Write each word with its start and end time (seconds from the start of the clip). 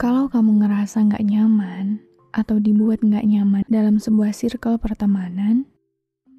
Kalau 0.00 0.32
kamu 0.32 0.64
ngerasa 0.64 1.12
nggak 1.12 1.28
nyaman 1.28 2.00
atau 2.32 2.56
dibuat 2.56 3.04
nggak 3.04 3.20
nyaman 3.20 3.68
dalam 3.68 4.00
sebuah 4.00 4.32
circle 4.32 4.80
pertemanan, 4.80 5.68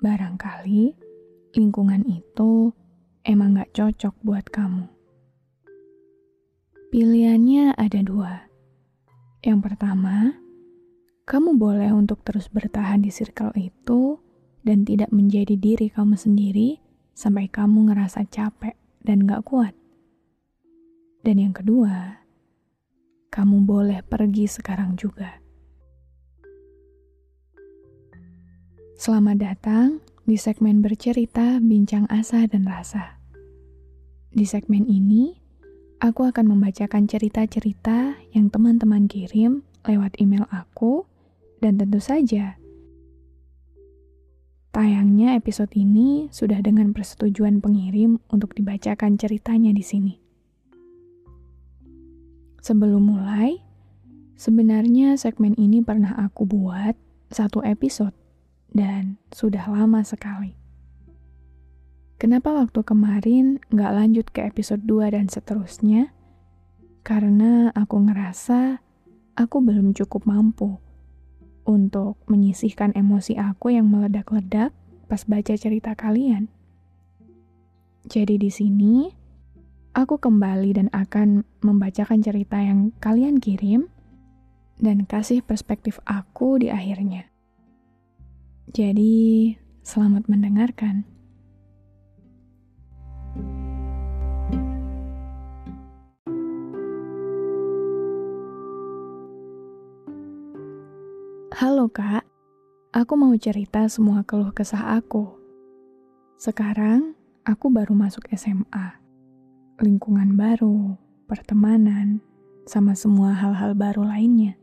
barangkali 0.02 0.98
lingkungan 1.54 2.02
itu 2.10 2.74
emang 3.22 3.54
nggak 3.54 3.70
cocok 3.78 4.18
buat 4.26 4.50
kamu. 4.50 4.90
Pilihannya 6.90 7.78
ada 7.78 8.02
dua. 8.02 8.50
Yang 9.46 9.70
pertama, 9.70 10.34
kamu 11.30 11.54
boleh 11.54 11.94
untuk 11.94 12.26
terus 12.26 12.50
bertahan 12.50 13.06
di 13.06 13.14
circle 13.14 13.54
itu 13.54 14.18
dan 14.66 14.90
tidak 14.90 15.14
menjadi 15.14 15.54
diri 15.54 15.94
kamu 15.94 16.18
sendiri 16.18 16.82
sampai 17.14 17.46
kamu 17.46 17.94
ngerasa 17.94 18.26
capek 18.26 18.74
dan 19.06 19.30
gak 19.30 19.46
kuat. 19.46 19.78
Dan 21.22 21.38
yang 21.38 21.54
kedua, 21.54 22.21
kamu 23.32 23.64
boleh 23.64 24.04
pergi 24.04 24.44
sekarang 24.52 25.00
juga. 25.00 25.40
Selamat 29.00 29.40
datang 29.40 30.04
di 30.28 30.36
segmen 30.36 30.84
bercerita 30.84 31.58
Bincang 31.64 32.06
Asa 32.12 32.44
dan 32.46 32.68
Rasa. 32.68 33.18
Di 34.36 34.44
segmen 34.44 34.84
ini, 34.84 35.40
aku 36.04 36.28
akan 36.28 36.54
membacakan 36.54 37.08
cerita-cerita 37.08 38.20
yang 38.36 38.52
teman-teman 38.52 39.08
kirim 39.08 39.64
lewat 39.88 40.20
email 40.20 40.46
aku, 40.52 41.08
dan 41.64 41.80
tentu 41.80 42.04
saja, 42.04 42.60
tayangnya 44.76 45.40
episode 45.40 45.72
ini 45.74 46.28
sudah 46.36 46.60
dengan 46.62 46.94
persetujuan 46.94 47.64
pengirim 47.64 48.22
untuk 48.30 48.54
dibacakan 48.54 49.18
ceritanya 49.18 49.74
di 49.74 49.82
sini. 49.82 50.31
Sebelum 52.62 53.10
mulai, 53.10 53.58
sebenarnya 54.38 55.18
segmen 55.18 55.58
ini 55.58 55.82
pernah 55.82 56.14
aku 56.14 56.46
buat 56.46 56.94
satu 57.34 57.66
episode, 57.66 58.14
dan 58.70 59.18
sudah 59.34 59.66
lama 59.66 60.06
sekali. 60.06 60.54
Kenapa 62.22 62.54
waktu 62.54 62.86
kemarin 62.86 63.58
nggak 63.74 63.94
lanjut 63.98 64.28
ke 64.30 64.46
episode 64.46 64.86
2 64.86 65.10
dan 65.18 65.26
seterusnya? 65.26 66.14
Karena 67.02 67.74
aku 67.74 67.98
ngerasa 67.98 68.78
aku 69.34 69.58
belum 69.58 69.98
cukup 69.98 70.30
mampu 70.30 70.78
untuk 71.66 72.22
menyisihkan 72.30 72.94
emosi 72.94 73.42
aku 73.42 73.74
yang 73.74 73.90
meledak-ledak 73.90 74.70
pas 75.10 75.26
baca 75.26 75.54
cerita 75.58 75.98
kalian. 75.98 76.46
Jadi 78.06 78.38
di 78.38 78.54
sini, 78.54 79.10
aku 79.92 80.16
kembali 80.16 80.80
dan 80.80 80.88
akan 80.96 81.44
membacakan 81.60 82.24
cerita 82.24 82.56
yang 82.64 82.96
kalian 83.04 83.44
kirim 83.44 83.92
dan 84.80 85.04
kasih 85.04 85.44
perspektif 85.44 86.00
aku 86.08 86.64
di 86.64 86.72
akhirnya. 86.72 87.28
Jadi, 88.72 89.52
selamat 89.84 90.32
mendengarkan. 90.32 91.04
Halo 101.52 101.92
kak, 101.92 102.26
aku 102.96 103.14
mau 103.20 103.36
cerita 103.38 103.86
semua 103.92 104.24
keluh 104.24 104.56
kesah 104.56 104.98
aku. 104.98 105.36
Sekarang, 106.40 107.14
aku 107.46 107.70
baru 107.70 107.94
masuk 107.94 108.26
SMA. 108.34 109.01
Lingkungan 109.82 110.38
baru, 110.38 110.94
pertemanan, 111.26 112.22
sama 112.70 112.94
semua 112.94 113.34
hal-hal 113.34 113.74
baru 113.74 114.06
lainnya. 114.06 114.54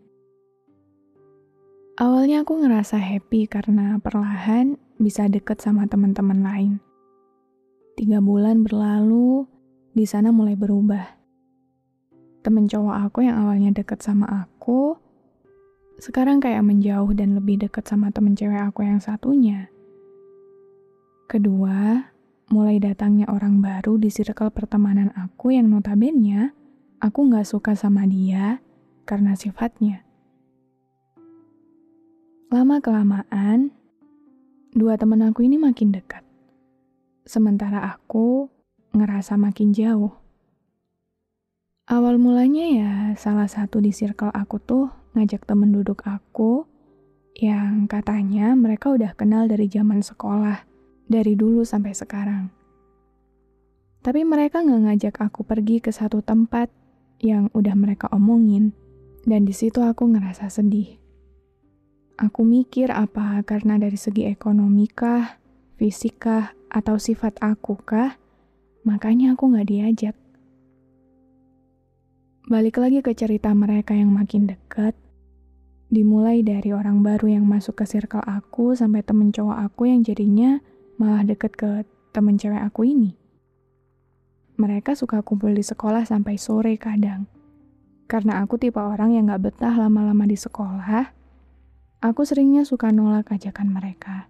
Awalnya 1.98 2.46
aku 2.46 2.62
ngerasa 2.62 3.02
happy 3.02 3.50
karena 3.50 3.98
perlahan 3.98 4.78
bisa 4.94 5.26
deket 5.26 5.58
sama 5.58 5.90
teman-teman 5.90 6.38
lain. 6.46 6.72
Tiga 7.98 8.22
bulan 8.22 8.62
berlalu, 8.62 9.42
di 9.90 10.06
sana 10.06 10.30
mulai 10.30 10.54
berubah. 10.54 11.18
Temen 12.46 12.70
cowok 12.70 13.10
aku 13.10 13.26
yang 13.26 13.42
awalnya 13.42 13.74
deket 13.74 13.98
sama 13.98 14.46
aku, 14.46 14.94
sekarang 15.98 16.38
kayak 16.38 16.62
menjauh 16.62 17.10
dan 17.10 17.34
lebih 17.34 17.66
dekat 17.66 17.90
sama 17.90 18.14
temen 18.14 18.38
cewek 18.38 18.70
aku 18.70 18.86
yang 18.86 19.02
satunya. 19.02 19.66
Kedua, 21.26 22.06
mulai 22.48 22.80
datangnya 22.80 23.28
orang 23.28 23.60
baru 23.60 24.00
di 24.00 24.08
circle 24.08 24.48
pertemanan 24.48 25.12
aku 25.12 25.52
yang 25.52 25.68
notabene 25.68 26.56
aku 26.98 27.28
nggak 27.28 27.44
suka 27.44 27.76
sama 27.76 28.08
dia 28.08 28.60
karena 29.04 29.36
sifatnya. 29.36 30.04
Lama-kelamaan, 32.48 33.72
dua 34.72 34.96
temen 34.96 35.20
aku 35.20 35.44
ini 35.44 35.60
makin 35.60 35.92
dekat. 35.92 36.24
Sementara 37.28 37.84
aku 37.84 38.48
ngerasa 38.96 39.36
makin 39.36 39.76
jauh. 39.76 40.16
Awal 41.88 42.20
mulanya 42.20 42.64
ya 42.68 42.92
salah 43.16 43.48
satu 43.48 43.80
di 43.80 43.92
circle 43.92 44.32
aku 44.32 44.60
tuh 44.60 44.92
ngajak 45.16 45.48
temen 45.48 45.72
duduk 45.72 46.04
aku 46.04 46.68
yang 47.36 47.88
katanya 47.88 48.52
mereka 48.52 48.92
udah 48.92 49.16
kenal 49.16 49.48
dari 49.48 49.72
zaman 49.72 50.04
sekolah, 50.04 50.67
dari 51.08 51.34
dulu 51.34 51.64
sampai 51.64 51.96
sekarang. 51.96 52.52
Tapi 54.04 54.22
mereka 54.22 54.62
nggak 54.62 54.82
ngajak 54.84 55.14
aku 55.18 55.42
pergi 55.42 55.82
ke 55.82 55.90
satu 55.90 56.22
tempat 56.22 56.70
yang 57.18 57.50
udah 57.56 57.74
mereka 57.74 58.06
omongin, 58.14 58.70
dan 59.26 59.42
di 59.42 59.56
situ 59.56 59.82
aku 59.82 60.06
ngerasa 60.06 60.46
sedih. 60.52 61.00
Aku 62.20 62.46
mikir 62.46 62.94
apa 62.94 63.42
karena 63.42 63.80
dari 63.80 63.98
segi 63.98 64.28
ekonomi 64.28 64.86
kah, 64.86 65.40
fisik 65.80 66.22
kah, 66.22 66.54
atau 66.70 67.00
sifat 67.00 67.40
aku 67.42 67.74
kah, 67.82 68.14
makanya 68.86 69.34
aku 69.34 69.50
nggak 69.50 69.68
diajak. 69.68 70.16
Balik 72.48 72.80
lagi 72.80 73.02
ke 73.02 73.12
cerita 73.12 73.52
mereka 73.52 73.92
yang 73.92 74.14
makin 74.14 74.48
dekat, 74.48 74.96
Dimulai 75.88 76.44
dari 76.44 76.68
orang 76.68 77.00
baru 77.00 77.32
yang 77.40 77.48
masuk 77.48 77.80
ke 77.80 77.88
circle 77.88 78.20
aku 78.20 78.76
sampai 78.76 79.00
temen 79.00 79.32
cowok 79.32 79.72
aku 79.72 79.88
yang 79.88 80.04
jadinya 80.04 80.60
malah 80.98 81.22
deket 81.22 81.54
ke 81.54 81.86
temen 82.10 82.34
cewek 82.36 82.60
aku 82.60 82.84
ini. 82.84 83.14
Mereka 84.58 84.98
suka 84.98 85.22
kumpul 85.22 85.54
di 85.54 85.62
sekolah 85.62 86.02
sampai 86.02 86.34
sore 86.34 86.74
kadang. 86.74 87.30
Karena 88.10 88.42
aku 88.42 88.58
tipe 88.58 88.82
orang 88.82 89.14
yang 89.14 89.30
gak 89.30 89.48
betah 89.52 89.70
lama-lama 89.78 90.26
di 90.26 90.34
sekolah, 90.34 91.14
aku 92.02 92.20
seringnya 92.26 92.66
suka 92.66 92.90
nolak 92.90 93.30
ajakan 93.30 93.70
mereka. 93.70 94.26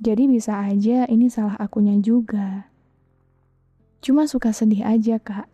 Jadi 0.00 0.24
bisa 0.26 0.64
aja 0.64 1.04
ini 1.06 1.28
salah 1.28 1.60
akunya 1.60 1.94
juga. 2.00 2.72
Cuma 4.04 4.28
suka 4.28 4.52
sedih 4.52 4.84
aja, 4.84 5.16
Kak. 5.20 5.48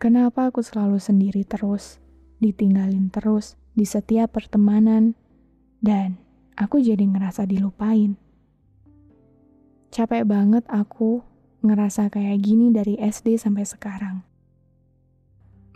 Kenapa 0.00 0.48
aku 0.48 0.64
selalu 0.64 0.96
sendiri 0.96 1.44
terus, 1.44 2.00
ditinggalin 2.40 3.12
terus, 3.12 3.54
di 3.76 3.84
setiap 3.84 4.32
pertemanan, 4.32 5.14
dan 5.84 6.18
aku 6.56 6.80
jadi 6.80 7.04
ngerasa 7.04 7.44
dilupain. 7.44 8.21
Capek 9.92 10.24
banget 10.24 10.64
aku 10.72 11.20
ngerasa 11.60 12.08
kayak 12.08 12.40
gini 12.40 12.72
dari 12.72 12.96
SD 12.96 13.36
sampai 13.36 13.68
sekarang. 13.68 14.24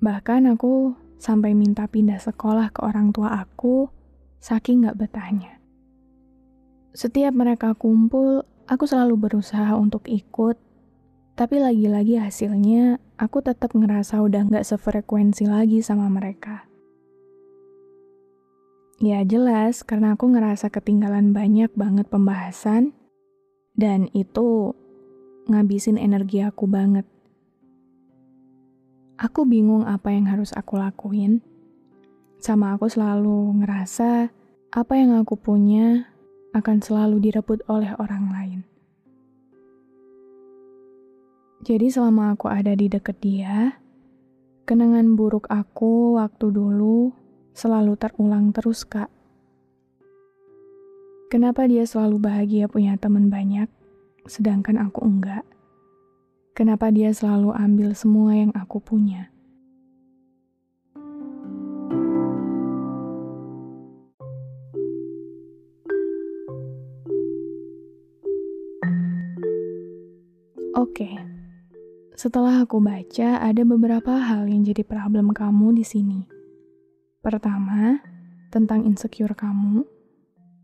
Bahkan 0.01 0.57
aku 0.57 0.97
sampai 1.21 1.53
minta 1.53 1.85
pindah 1.85 2.17
sekolah 2.17 2.73
ke 2.73 2.81
orang 2.81 3.13
tua 3.13 3.45
aku, 3.45 3.93
saking 4.41 4.89
gak 4.89 4.97
betahnya. 4.97 5.61
Setiap 6.97 7.37
mereka 7.37 7.77
kumpul, 7.77 8.41
aku 8.65 8.89
selalu 8.89 9.21
berusaha 9.21 9.77
untuk 9.77 10.09
ikut, 10.09 10.57
tapi 11.37 11.61
lagi-lagi 11.61 12.17
hasilnya 12.17 12.97
aku 13.21 13.45
tetap 13.45 13.77
ngerasa 13.77 14.25
udah 14.25 14.49
gak 14.49 14.65
sefrekuensi 14.65 15.45
lagi 15.45 15.85
sama 15.85 16.09
mereka. 16.09 16.65
Ya 18.97 19.21
jelas, 19.29 19.85
karena 19.85 20.17
aku 20.17 20.33
ngerasa 20.33 20.73
ketinggalan 20.73 21.37
banyak 21.37 21.69
banget 21.77 22.09
pembahasan, 22.09 22.97
dan 23.77 24.09
itu 24.17 24.73
ngabisin 25.47 26.01
energi 26.01 26.43
aku 26.43 26.65
banget. 26.67 27.05
Aku 29.17 29.49
bingung 29.49 29.85
apa 29.85 30.13
yang 30.13 30.29
harus 30.29 30.53
aku 30.53 30.77
lakuin. 30.77 31.41
Sama 32.41 32.77
aku 32.77 32.89
selalu 32.89 33.65
ngerasa 33.65 34.29
apa 34.73 34.93
yang 34.97 35.17
aku 35.17 35.41
punya 35.41 36.13
akan 36.53 36.81
selalu 36.85 37.21
direbut 37.21 37.65
oleh 37.69 37.93
orang 37.97 38.25
lain. 38.33 38.61
Jadi 41.65 41.89
selama 41.89 42.37
aku 42.37 42.47
ada 42.53 42.77
di 42.77 42.87
deket 42.93 43.17
dia, 43.25 43.81
kenangan 44.69 45.17
buruk 45.17 45.49
aku 45.49 46.21
waktu 46.21 46.53
dulu 46.53 47.11
selalu 47.57 47.97
terulang 47.97 48.53
terus, 48.53 48.85
Kak. 48.85 49.16
Kenapa 51.27 51.67
dia 51.67 51.83
selalu 51.83 52.23
bahagia 52.23 52.71
punya 52.71 52.95
teman 52.95 53.27
banyak, 53.27 53.67
sedangkan 54.31 54.79
aku 54.79 55.03
enggak? 55.03 55.43
Kenapa 56.55 56.95
dia 56.95 57.11
selalu 57.11 57.51
ambil 57.51 57.99
semua 57.99 58.31
yang 58.39 58.55
aku 58.55 58.79
punya? 58.79 59.35
Oke, 70.79 71.11
setelah 72.15 72.63
aku 72.63 72.79
baca, 72.79 73.43
ada 73.43 73.67
beberapa 73.67 74.15
hal 74.15 74.47
yang 74.47 74.63
jadi 74.63 74.87
problem 74.87 75.35
kamu 75.35 75.75
di 75.75 75.83
sini. 75.83 76.23
Pertama, 77.19 77.99
tentang 78.55 78.87
insecure 78.87 79.35
kamu. 79.35 79.96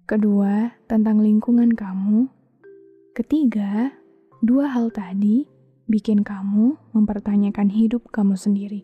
Kedua, 0.03 0.75
tentang 0.91 1.23
lingkungan 1.23 1.79
kamu. 1.79 2.27
Ketiga, 3.15 3.95
dua 4.43 4.67
hal 4.67 4.91
tadi 4.91 5.47
bikin 5.87 6.27
kamu 6.27 6.75
mempertanyakan 6.91 7.71
hidup 7.71 8.11
kamu 8.11 8.35
sendiri. 8.35 8.83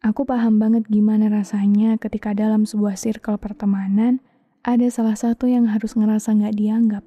Aku 0.00 0.24
paham 0.24 0.56
banget 0.56 0.88
gimana 0.88 1.28
rasanya 1.28 2.00
ketika 2.00 2.32
dalam 2.32 2.64
sebuah 2.64 2.96
circle 2.96 3.36
pertemanan 3.36 4.24
ada 4.64 4.88
salah 4.88 5.12
satu 5.20 5.44
yang 5.44 5.68
harus 5.68 5.92
ngerasa 5.92 6.32
nggak 6.32 6.56
dianggap. 6.56 7.04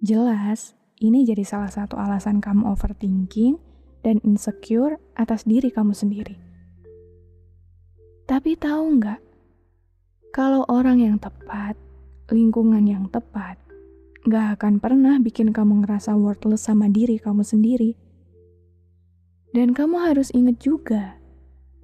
Jelas, 0.00 0.72
ini 0.96 1.28
jadi 1.28 1.44
salah 1.44 1.68
satu 1.68 2.00
alasan 2.00 2.40
kamu 2.40 2.72
overthinking 2.72 3.60
dan 4.00 4.16
insecure 4.24 4.96
atas 5.12 5.44
diri 5.44 5.68
kamu 5.68 5.92
sendiri. 5.92 6.40
Tapi 8.24 8.56
tahu 8.56 8.96
nggak, 8.96 9.31
kalau 10.32 10.64
orang 10.72 11.04
yang 11.04 11.20
tepat, 11.20 11.76
lingkungan 12.32 12.88
yang 12.88 13.04
tepat, 13.12 13.60
nggak 14.24 14.56
akan 14.56 14.80
pernah 14.80 15.20
bikin 15.20 15.52
kamu 15.52 15.84
ngerasa 15.84 16.16
worthless 16.16 16.64
sama 16.64 16.88
diri 16.88 17.20
kamu 17.20 17.44
sendiri. 17.44 18.00
Dan 19.52 19.76
kamu 19.76 20.00
harus 20.00 20.32
ingat 20.32 20.56
juga, 20.64 21.20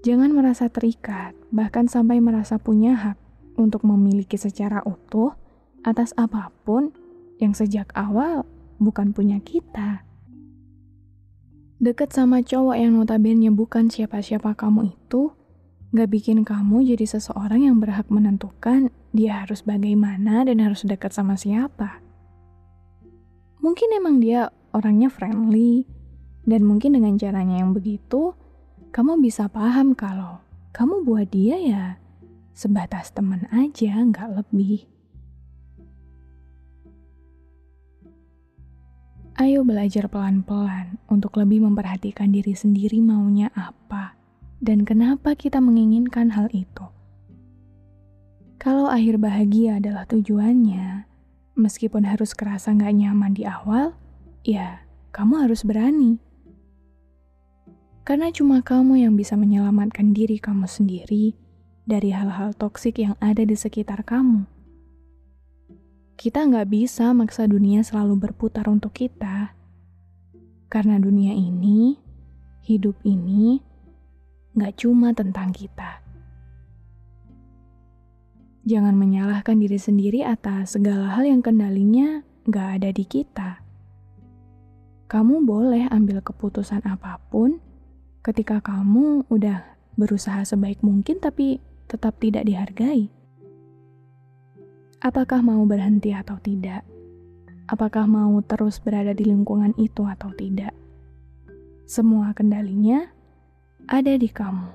jangan 0.01 0.33
merasa 0.33 0.73
terikat, 0.73 1.37
bahkan 1.53 1.93
sampai 1.93 2.25
merasa 2.25 2.57
punya 2.57 2.97
hak 2.97 3.21
untuk 3.61 3.85
memiliki 3.85 4.41
secara 4.41 4.81
utuh 4.89 5.37
atas 5.85 6.17
apa 6.17 6.49
pun 6.65 6.89
yang 7.37 7.53
sejak 7.53 7.93
awal 7.93 8.49
bukan 8.81 9.13
punya 9.13 9.45
kita. 9.45 10.09
Deket 11.85 12.17
sama 12.17 12.41
cowok 12.41 12.81
yang 12.81 12.97
notabene 12.97 13.53
bukan 13.53 13.93
siapa-siapa 13.93 14.57
kamu 14.57 14.97
itu, 14.97 15.37
Gak 15.89 16.13
bikin 16.13 16.45
kamu 16.45 16.85
jadi 16.85 17.09
seseorang 17.09 17.65
yang 17.65 17.81
berhak 17.81 18.13
menentukan 18.13 18.93
dia 19.17 19.41
harus 19.41 19.65
bagaimana 19.65 20.45
dan 20.45 20.61
harus 20.61 20.85
dekat 20.85 21.17
sama 21.17 21.33
siapa. 21.33 22.05
Mungkin 23.65 23.97
emang 23.97 24.21
dia 24.21 24.53
orangnya 24.77 25.09
friendly, 25.09 25.89
dan 26.45 26.69
mungkin 26.69 26.93
dengan 26.93 27.17
caranya 27.17 27.65
yang 27.65 27.73
begitu, 27.73 28.37
kamu 28.93 29.17
bisa 29.25 29.49
paham 29.49 29.97
kalau 29.97 30.45
kamu 30.77 31.09
buat 31.09 31.29
dia 31.33 31.57
ya 31.57 31.85
sebatas 32.53 33.09
teman 33.09 33.49
aja, 33.49 33.97
nggak 34.05 34.45
lebih. 34.45 34.85
Ayo 39.41 39.65
belajar 39.65 40.11
pelan-pelan 40.11 41.01
untuk 41.09 41.39
lebih 41.41 41.65
memperhatikan 41.65 42.29
diri 42.29 42.53
sendiri 42.59 42.99
maunya 42.99 43.55
apa 43.55 44.18
dan 44.59 44.83
kenapa 44.83 45.39
kita 45.39 45.63
menginginkan 45.63 46.35
hal 46.35 46.51
itu. 46.51 46.87
Kalau 48.59 48.91
akhir 48.91 49.23
bahagia 49.23 49.79
adalah 49.79 50.03
tujuannya, 50.11 51.07
meskipun 51.55 52.03
harus 52.03 52.35
kerasa 52.35 52.75
nggak 52.75 52.95
nyaman 52.95 53.33
di 53.35 53.47
awal, 53.47 53.95
ya 54.43 54.83
kamu 55.15 55.47
harus 55.47 55.63
berani. 55.63 56.19
Karena 58.03 58.33
cuma 58.35 58.65
kamu 58.65 59.05
yang 59.05 59.15
bisa 59.15 59.37
menyelamatkan 59.39 60.11
diri 60.17 60.41
kamu 60.41 60.65
sendiri 60.65 61.37
dari 61.85 62.11
hal-hal 62.11 62.57
toksik 62.57 62.99
yang 62.99 63.15
ada 63.21 63.45
di 63.45 63.53
sekitar 63.53 64.03
kamu. 64.03 64.49
Kita 66.19 66.43
nggak 66.43 66.67
bisa 66.67 67.15
maksa 67.15 67.47
dunia 67.47 67.87
selalu 67.87 68.19
berputar 68.27 68.67
untuk 68.67 68.91
kita. 68.91 69.55
Karena 70.67 70.99
dunia 70.99 71.31
ini, 71.31 71.95
hidup 72.67 72.99
ini, 73.07 73.63
nggak 74.59 74.83
cuma 74.83 75.15
tentang 75.15 75.55
kita. 75.55 76.03
Jangan 78.67 78.99
menyalahkan 78.99 79.57
diri 79.57 79.79
sendiri 79.79 80.27
atas 80.27 80.75
segala 80.75 81.15
hal 81.15 81.25
yang 81.25 81.41
kendalinya 81.41 82.27
nggak 82.45 82.69
ada 82.83 82.91
di 82.91 83.05
kita. 83.07 83.63
Kamu 85.09 85.41
boleh 85.47 85.89
ambil 85.89 86.21
keputusan 86.21 86.85
apa 86.85 87.17
pun 87.33 87.63
ketika 88.21 88.61
kamu 88.61 89.25
udah 89.33 89.65
berusaha 89.97 90.45
sebaik 90.45 90.85
mungkin 90.85 91.17
tapi 91.17 91.65
tetap 91.89 92.21
tidak 92.21 92.45
dihargai. 92.45 93.09
Apakah 95.01 95.41
mau 95.41 95.63
berhenti 95.65 96.13
atau 96.13 96.37
tidak? 96.43 96.85
Apakah 97.71 98.05
mau 98.05 98.37
terus 98.45 98.83
berada 98.83 99.15
di 99.15 99.25
lingkungan 99.25 99.73
itu 99.81 100.05
atau 100.05 100.29
tidak? 100.35 100.77
Semua 101.89 102.37
kendalinya 102.37 103.09
ada 103.89 104.21
di 104.21 104.29
kamu. 104.29 104.69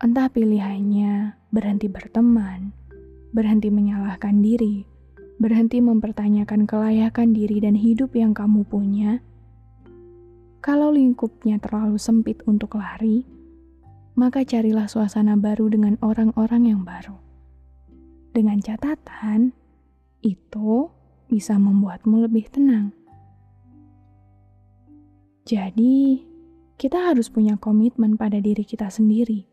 Entah 0.00 0.32
pilihannya 0.32 1.36
berhenti 1.52 1.84
berteman, 1.84 2.72
berhenti 3.36 3.68
menyalahkan 3.68 4.40
diri, 4.40 4.88
berhenti 5.36 5.84
mempertanyakan 5.84 6.64
kelayakan 6.64 7.36
diri 7.36 7.60
dan 7.60 7.76
hidup 7.76 8.16
yang 8.16 8.32
kamu 8.32 8.64
punya. 8.64 9.20
Kalau 10.64 10.88
lingkupnya 10.88 11.60
terlalu 11.60 12.00
sempit 12.00 12.40
untuk 12.48 12.80
lari, 12.80 13.28
maka 14.16 14.40
carilah 14.40 14.88
suasana 14.88 15.36
baru 15.36 15.68
dengan 15.68 16.00
orang-orang 16.00 16.72
yang 16.72 16.88
baru. 16.88 17.20
Dengan 18.32 18.64
catatan, 18.64 19.52
itu 20.24 20.88
bisa 21.28 21.60
membuatmu 21.60 22.24
lebih 22.24 22.48
tenang. 22.48 22.96
Jadi, 25.44 26.29
kita 26.80 27.12
harus 27.12 27.28
punya 27.28 27.60
komitmen 27.60 28.16
pada 28.16 28.40
diri 28.40 28.64
kita 28.64 28.88
sendiri. 28.88 29.44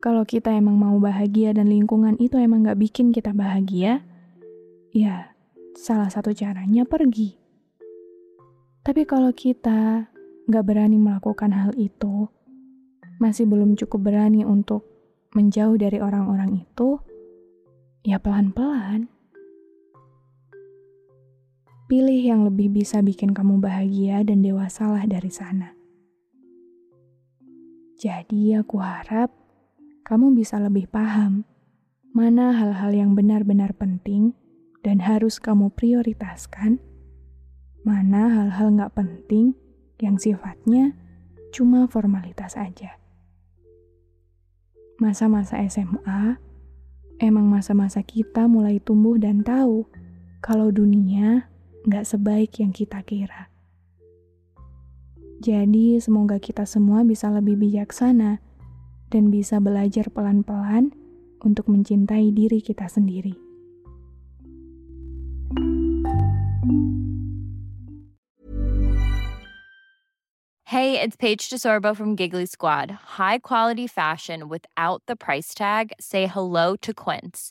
Kalau 0.00 0.24
kita 0.24 0.48
emang 0.48 0.80
mau 0.80 0.96
bahagia 0.96 1.52
dan 1.52 1.68
lingkungan 1.68 2.16
itu 2.16 2.40
emang 2.40 2.64
gak 2.64 2.80
bikin 2.80 3.12
kita 3.12 3.36
bahagia, 3.36 4.00
ya 4.96 5.36
salah 5.76 6.08
satu 6.08 6.32
caranya 6.32 6.88
pergi. 6.88 7.36
Tapi 8.80 9.04
kalau 9.04 9.28
kita 9.36 10.08
gak 10.48 10.64
berani 10.64 10.96
melakukan 10.96 11.52
hal 11.52 11.76
itu, 11.76 12.32
masih 13.20 13.44
belum 13.44 13.76
cukup 13.76 14.08
berani 14.08 14.40
untuk 14.40 14.88
menjauh 15.36 15.76
dari 15.76 16.00
orang-orang 16.00 16.64
itu, 16.64 16.96
ya 18.08 18.16
pelan-pelan. 18.16 19.12
Pilih 21.92 22.24
yang 22.24 22.48
lebih 22.48 22.72
bisa 22.72 23.04
bikin 23.04 23.36
kamu 23.36 23.60
bahagia 23.60 24.24
dan 24.24 24.40
dewasalah 24.40 25.04
dari 25.04 25.28
sana. 25.28 25.79
Jadi 28.00 28.56
aku 28.56 28.80
harap 28.80 29.28
kamu 30.08 30.32
bisa 30.32 30.56
lebih 30.56 30.88
paham 30.88 31.44
mana 32.16 32.56
hal-hal 32.56 32.96
yang 32.96 33.12
benar-benar 33.12 33.76
penting 33.76 34.32
dan 34.80 35.04
harus 35.04 35.36
kamu 35.36 35.68
prioritaskan, 35.76 36.80
mana 37.84 38.32
hal-hal 38.32 38.72
nggak 38.72 38.96
penting 38.96 39.52
yang 40.00 40.16
sifatnya 40.16 40.96
cuma 41.52 41.84
formalitas 41.92 42.56
aja. 42.56 42.96
Masa-masa 44.96 45.60
SMA 45.68 46.40
emang 47.20 47.52
masa-masa 47.52 48.00
kita 48.00 48.48
mulai 48.48 48.80
tumbuh 48.80 49.20
dan 49.20 49.44
tahu 49.44 49.84
kalau 50.40 50.72
dunia 50.72 51.52
nggak 51.84 52.08
sebaik 52.08 52.64
yang 52.64 52.72
kita 52.72 53.04
kira. 53.04 53.52
Jadi, 55.40 55.96
semoga 55.96 56.36
kita 56.36 56.68
semua 56.68 57.00
bisa 57.00 57.32
lebih 57.32 57.56
bijaksana 57.56 58.44
dan 59.08 59.32
bisa 59.32 59.56
belajar 59.56 60.12
pelan-pelan 60.12 60.92
untuk 61.40 61.64
mencintai 61.72 62.28
diri 62.28 62.60
kita 62.60 62.84
sendiri. 62.84 63.32
Hey, 70.68 71.00
it's 71.00 71.16
Paige 71.16 71.50
DeSorbo 71.50 71.96
from 71.96 72.14
Giggly 72.14 72.46
Squad. 72.46 73.18
High 73.18 73.42
quality 73.42 73.88
fashion 73.88 74.46
without 74.46 75.02
the 75.08 75.16
price 75.16 75.50
tag. 75.50 75.90
Say 75.98 76.28
hello 76.28 76.76
to 76.84 76.94
Quince. 76.94 77.50